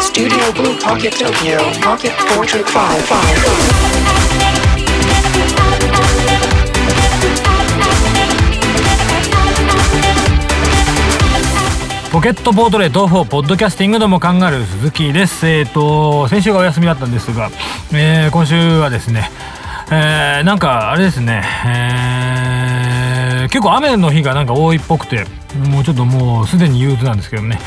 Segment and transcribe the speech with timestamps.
[0.00, 4.10] Studio Blue Pocket Tokyo Pocket Portrait 5
[12.12, 15.48] ポケットポートレート4ポッドキャスティングどもカンガルー鈴木です。
[15.48, 17.50] えっ、と先週がお休みだったんですが、
[17.92, 19.30] えー今週はですね
[19.90, 25.24] えーなんかあれですねえー結構雨の日がなんか多いっぽくて
[25.56, 27.58] もうちょっともうすでに憂鬱なんですけどね。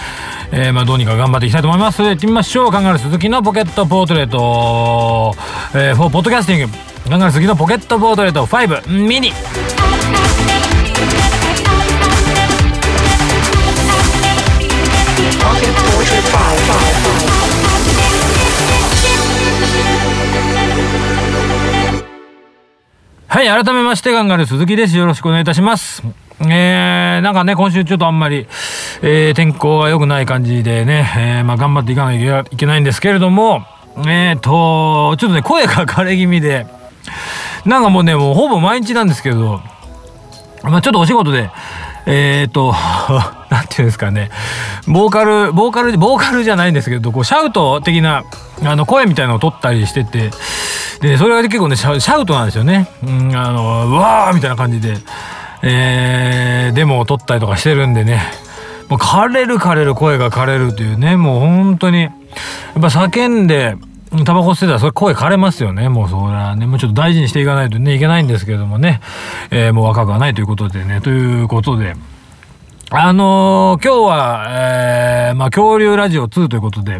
[0.51, 2.03] えーまあどうにか頑張っていきたいと思います。
[2.03, 2.71] 行ってみましょう。
[2.71, 5.35] カンガルー鈴木のポケットポートレート、
[5.73, 7.09] えー、4ポッドキャスティング。
[7.09, 8.45] カンガルー鈴木のポケットポートレート。
[8.45, 9.31] 5ミニ。
[23.27, 24.95] はい、改めまして、ガンガル鈴木です。
[24.95, 26.03] よろしくお願いいたします。
[26.41, 28.47] えー、なんかね、今週ちょっとあんまり、
[29.01, 33.65] えー、天候が良くない感じでね、えー、まあ頑張っていかなきゃいけないんですけれども、
[33.97, 36.65] えーと、ちょっとね、声が枯れ気味で、
[37.65, 39.61] なんかもうね、もうほぼ毎日なんですけど、
[40.63, 41.49] まあちょっとお仕事で、
[42.05, 42.73] えーと、
[43.49, 44.29] なんていうんですかね、
[44.87, 48.23] ボーカル、ボーカル、ボーカルじゃないんですけど、こう、シャウト的な、
[48.65, 50.31] あの、声みたいなのを取ったりしてて、
[51.01, 52.87] で、それが結構ね、シャシャウトなんですよね。
[53.03, 54.97] うん、あの、うわーみたいな感じで、
[55.63, 58.21] えー、デモを取ったりとかしてるんでね、
[58.89, 62.11] もう枯れる枯れる声が枯れるというね、もう本当に、やっ
[62.73, 63.75] ぱ叫んで、
[64.25, 65.89] タバコ吸ってたらそれ声枯れますよね。
[65.89, 69.01] もうそれはね、もうちょっと大事にしていかないとね、いけないんですけどもね、
[69.49, 71.95] えーもう若くはないということでね、ということで、
[72.91, 76.99] あのー今日は、えーまあ、恐竜ラジオ2ということで、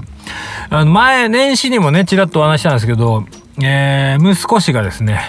[0.72, 3.26] あの、前、年始にもね、ちらっとお話ししたんですけど、
[3.62, 5.22] えー息子氏がですね、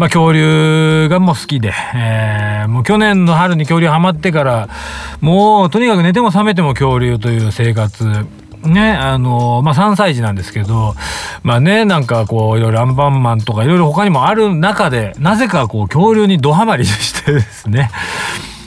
[0.00, 4.68] まあ、恐竜がもう好きで、えーもう去年の春に恐竜ハマってから、
[5.20, 8.04] もうとにかく寝ても覚めても恐竜という生活、
[8.64, 10.94] ね、あのまあ、3歳児なんですけど、
[11.42, 17.90] まあね、なんかこう、いろいろアンパンマンとかいろいろ他にもある中で、なぜかこう、恐竜にドハマりしてですね、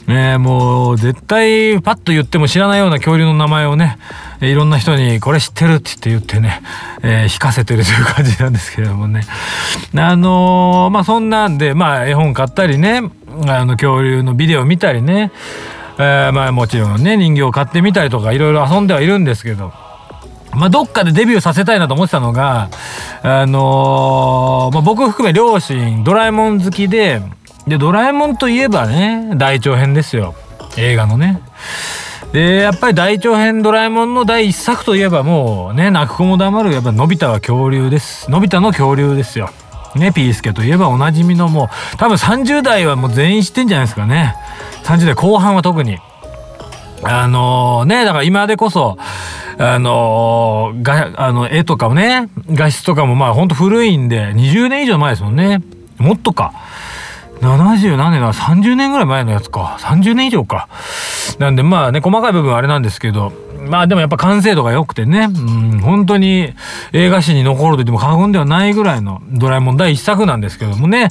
[0.05, 3.97] ねもう絶対パッと言っても知らないような恐竜の名前をね
[4.49, 6.61] いろんな人にこれ知ってるって言ってね、
[7.01, 9.21] えー引かせてるという感じなんですけれどもね
[9.95, 13.01] あのーまあそんなんでまあ絵本買ったりね
[13.47, 15.31] あの恐竜のビデオ見たりね、
[15.97, 19.71] えーまあもちろんね人形を買ってみたりとかいろいろ遊んではいるんですけど
[20.55, 22.69] まあ、どっかでデビューさせたいなと思ってたのが、
[23.23, 27.21] あのーまあ、僕含め両親、ドラえもん好きで、
[27.67, 30.35] で、ドラえもんといえばね、大長編ですよ。
[30.77, 31.41] 映画のね。
[32.33, 38.29] で、やっぱり大長編ドラえもんの第一作といえばもうね、泣く子も黙る、やっぱのび太は恐竜です。
[38.31, 39.51] のび太の恐竜ですよ。
[39.95, 44.35] ね、ピースケといえばおなじみのもう、多分30代はもう全員知ってんじゃないですかね。
[44.83, 45.99] 30代後半は特に。
[47.03, 48.97] あのね、だから今でこそ、
[49.59, 55.61] あのーが、あの、絵とかもね、画質とかもまあほんと古いんで、20年以上前ですもんね。
[55.99, 56.51] もっとか。
[57.41, 59.77] 70何年だ ?30 年ぐらい前のやつか。
[59.79, 60.69] 30年以上か。
[61.39, 63.33] なんでまあね、細かい部分はあれなんですけど、
[63.67, 66.53] まあでもやっぱ完成度が良くてね、うん、本当に
[66.91, 71.09] 映画史に残ると言っても過言ではないぐらいのドラえもん第一作なんですけどもね。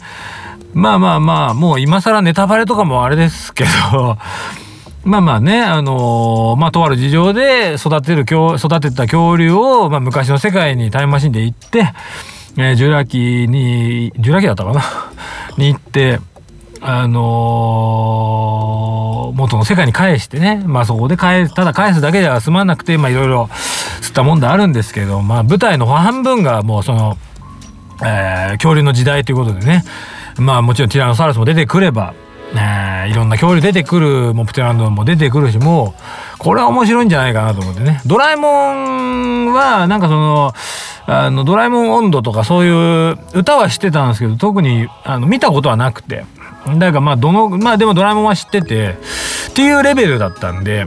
[0.74, 4.16] まあまあまあ、もう今更ネタバレとかもあれですけど、
[5.04, 11.92] まあまあね、あのーまあとある事情で育てる、育てた恐竜を、まあ昔の世界にタイムマシンで行って、
[12.56, 14.82] えージュラ紀に、ジュラ紀だったかな
[15.58, 16.20] に行って、
[16.80, 23.44] あのー元の世界に返してね、まあそこで返す、ただ返すだけでは済まなくて、まあいろいろ
[24.02, 27.16] 吸ったもんであるんですけど、まあ舞台の半分がもうその、
[28.04, 29.84] えー恐竜の時代ということでね
[30.36, 32.14] まあもちろんティラノサウルスも出てくれば、
[32.54, 35.94] えいろんな恐竜出てくるモプテランドも出てくるしも
[36.36, 38.00] うこれは面白いんじゃないかなと思ってね。
[38.06, 40.52] ドラえもんはなんかその
[41.06, 46.24] あのドラえもん温度とかそういう歌は知ってたんですけど特にあの見たことはなくて。
[46.78, 48.96] だからまあどのまあでもドラえもんは知ってて
[49.50, 50.84] っていうレベルだったんで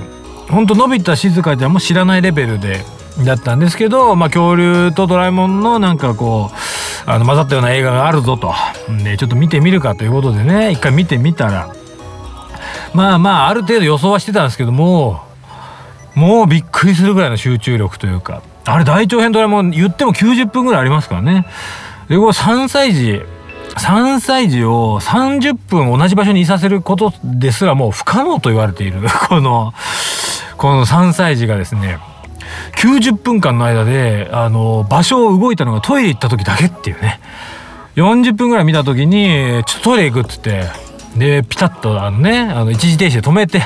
[0.49, 2.79] ほんとのび太静香ちゃんも知らないレベルで
[3.25, 6.55] だったんですけど、まあ、恐竜とドラえもんのなんかこう
[7.07, 8.53] あの混ざったような映画があるぞと。
[9.03, 11.69] でちょっと見てみるかということでね一回見てみたら。
[12.93, 15.21] まあまあある程度予想はしてたんですけども
[16.15, 18.41] もうびっくりするぐらいの集中力というか。
[18.67, 21.45] あれ大長編ドラえもん言っても90分ぐらいありますからね。
[22.09, 23.21] でこれ3歳児
[23.75, 29.01] 3歳児を30分同じ場所にいさせることですらもう不可能と言われている。
[29.29, 29.73] この
[30.57, 31.99] この3歳児がですね
[32.77, 37.19] 90分間の間であの場所を動いたのがトイレ行った時だけっていうね。
[37.95, 40.65] 40分ぐらい見た時にちょっとトイレ行くっつって
[41.17, 43.59] でピタッとあのねあの一時停止で止めて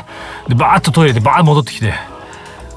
[0.47, 1.93] でバーッとトイレでバーッ戻ってきて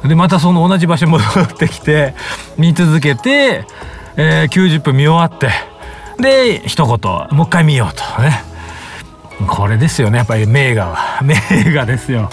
[0.08, 2.14] でまたその同じ場所に戻ってきて
[2.58, 3.66] 見続けて、
[4.16, 5.50] えー、90分見終わって
[6.18, 8.51] で一言もう一回見ようとね。
[9.46, 10.18] これですよね。
[10.18, 11.20] やっぱり名画は。
[11.22, 11.36] 名
[11.72, 12.30] 画ですよ。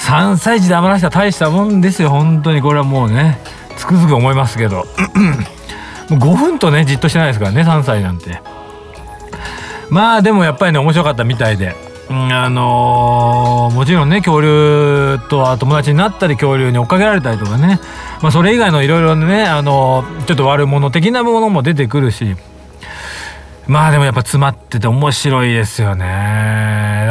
[0.00, 2.10] 3歳児で余らした大したもんですよ。
[2.10, 3.38] 本当にこれはもうね。
[3.76, 4.86] つくづく思いますけど。
[6.08, 8.40] もう5分とねじっとしてないですからね3歳なんて。
[9.90, 11.74] まあでもやっぱりね面白かったみたいで。
[12.08, 17.80] あのー、もちろんね恐竜とは友達になったり恐竜に追っかけられたりとかね、
[18.22, 22.36] まあ、それ以外のいろいろね、あのー、ちょっと悪者的なものも出てくるし。
[23.66, 26.06] まあでもやっぱ詰まってて面白いですよね。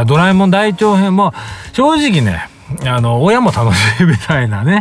[0.06, 1.34] ドラえもん大長編も
[1.74, 2.50] 正直ね
[2.86, 4.80] あの親も楽しいみたいなね。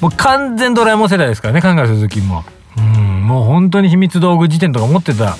[0.00, 2.44] もう完全ドラえもん世代ですからね考え鈴木も。
[2.76, 5.36] うんもう本当に秘密道具辞典とか持ってた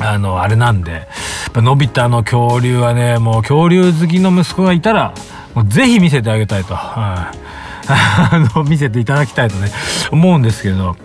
[0.00, 1.08] あのあれなんで。
[1.54, 5.14] のび太の恐竜はねもう恐竜好きの息子がいたら
[5.54, 7.36] もうぜひ見せてあげたいと、はい、
[7.88, 9.70] あの見せていただきたいとね
[10.12, 10.96] 思うんですけど。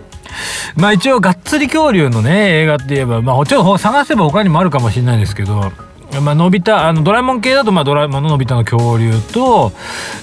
[0.76, 5.72] まあ一応がっつり恐竜のね映画って言えばまあもちろん探せば他にもあるかもしれないんですけど
[6.20, 9.72] まあ、のび太あのドラえもん系だと、まあ、ドラえもんののび太の恐竜と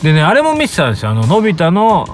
[0.02, 1.12] でねあれも見てたんですよ。
[1.12, 2.06] あののび太の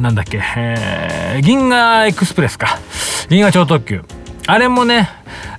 [0.00, 2.78] なんだっけ、えー、銀河エクスプレスか。
[3.28, 4.02] 銀河超特急。
[4.46, 5.08] あれもね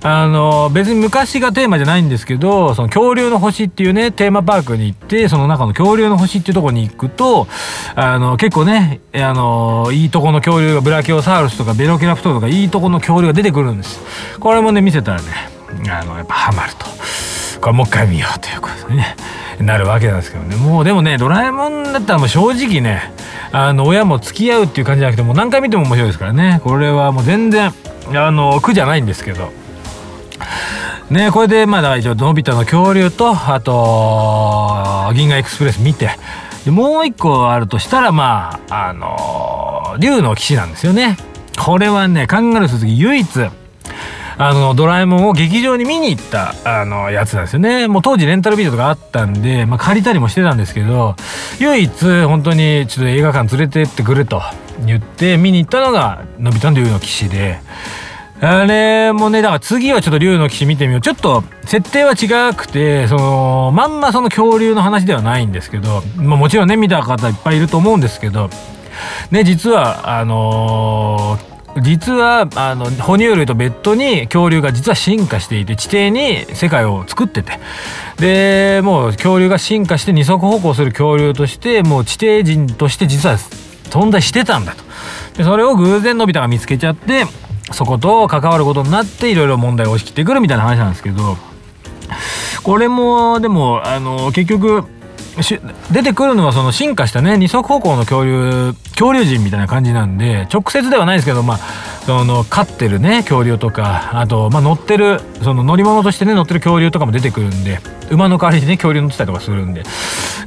[0.02, 7.46] あの別に昔がテーマじゃないんですけどその恐竜の星っていうねテーマパークに行ってその中の恐竜の星っていうとこに行くと
[7.94, 14.00] あの結構ねあのいいとこの恐竜がブラキオサウルスとかベロキラプトルとかいいとこの恐竜が出てくるんです。
[14.38, 15.28] これもね見せたらね
[15.88, 16.86] あのやっぱハマると。
[17.60, 19.16] これもう一回見ようということでね。
[19.60, 20.56] なるわけなんですけどね。
[20.56, 23.12] もうでもねドラえもんだったらもう正直ね
[23.52, 26.60] あの親も付き合うっていう感じじゃなくてもう何回見ても面白いですからね。
[26.64, 27.72] これはもう全然
[28.14, 29.52] あの苦じゃないんですけど。
[31.10, 36.10] ねこれでまだ一応のび太の恐竜とあと銀河エクスプレス見て。
[36.64, 41.16] でもう一個あるとしたらまああの竜の騎士なんですよね。
[41.58, 43.28] これはねカンガルー鈴木唯一
[44.38, 51.16] あのドラえもんを劇場に見に行ったあのやつなんですよねもう当時レンタルビデオとかあったんで、まあ、借りたりもしてたんですけど
[51.60, 54.42] 唯一本当にちょっと映画館連れてってくれと
[54.84, 57.60] 言って見に行ったのがのび太の竜の騎士で。
[58.44, 61.00] あれもね、だから次はちょっと竜の騎士見てみよう。
[61.00, 68.50] ちょっと設定は違くて、その、まんまその恐竜の話ではないんですけど、まあもちろんね、見た方いっぱいいると思うんですけど、
[69.30, 77.58] ね、実は、あのー実はあの哺乳類と別途に恐竜が実は進化していて地底に世界を作ってて。
[78.18, 83.36] でもう恐竜が進化して二足歩行する恐竜としてもう地底人として実は
[83.90, 84.84] 存在してたんだと。
[85.36, 87.24] でそれを偶然のび太が見つけちゃって
[87.72, 91.36] そこと関わることになっていろいろ問題を押し切ってくるみたいな話なんですけど。
[92.62, 94.84] これもでもあの結局
[95.90, 101.58] 出てくるのはその進化したね二足歩行の恐竜恐竜人みたいな感じなんで直接ではないですけどまあ
[102.04, 107.78] その飼ってるね恐竜とかあと、まあ、乗ってるその乗り物としてね乗ってる恐竜とかも出てくるんで
[108.10, 109.84] 馬の代わりにね恐竜乗ってたりとかするんで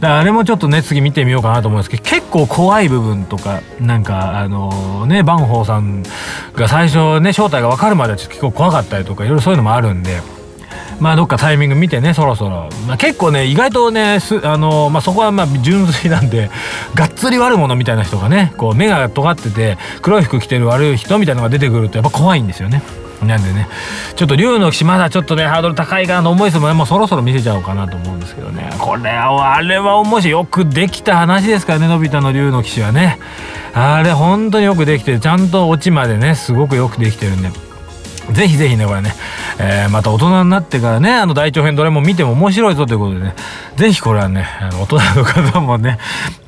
[0.01, 6.03] あれもちょっとね次見てみようかなと思うんですけど結構怖い部分とかなんかあのねバンホーさん
[6.53, 10.34] が最初ね正体が分かるまではちょっと結構怖かったりとかいろいろそういうのもあるんで。
[10.99, 16.49] まあどっかタイミング見てねそろそろ、まあ、結構ね意外とねあの、まあ、そこはまあ純粋なんで
[16.93, 22.81] がっつり悪者みたいな人がねこう目が尖ってて黒い服着てる悪い人みたいなのが出てくるとやっぱ怖いんですよね。
[23.23, 23.67] なんでね
[24.15, 28.69] ちょっと竜の騎士まだちょっとねハードル高いかなと思いつつももうそろそろ見せちゃおうかなと思うんですけどね。
[28.77, 30.31] これはあれは面白い。
[30.31, 33.19] よくできた話ですからねのび太の竜の騎士はね。
[33.73, 37.49] あれ本当によくできてちゃんとオチまでねすごくよくできてるんで。
[38.31, 39.13] ぜひぜひね、これね、
[39.59, 43.35] えー、また大人になってからね、あの大長編どれも見ても面白いぞということでね、
[43.77, 45.97] ぜひこれはね、あの大人の方もね、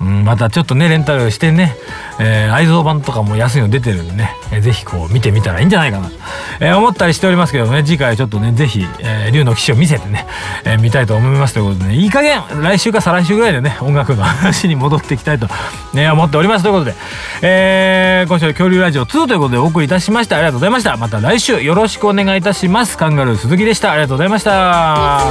[0.01, 1.75] うん、またちょっとね、レンタルしてね、
[2.19, 6.15] えー、愛蔵版とかも安いの出てるんでね、えー、ぜひこう見てみたらいいんじゃないかなと、
[6.59, 10.27] えー、思ったりしておりますけどね、次回ちょっとね、ぜひ、えー、竜の騎士を見せてね、
[10.65, 15.47] えー、見たいと思いますということでね、いい加減、来週か再来週ぐらいでね、音楽の話に戻っていきたいと、
[15.93, 16.95] ね、思っておりますということで、
[17.41, 20.35] えー、今週は恐竜ラジオ2ということでお送りいたしました。
[20.37, 20.97] ありがとうございました。
[20.97, 23.91] また来週よろしくお願いいたしますスカンガルー鈴木でした。
[23.91, 25.21] ありがとうございました。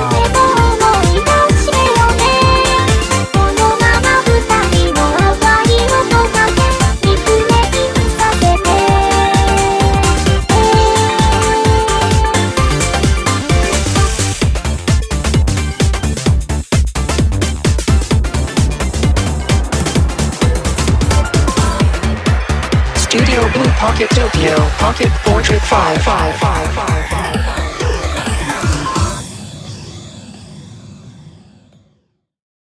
[23.78, 27.15] ポケット Tokyo Pocket Portrait 555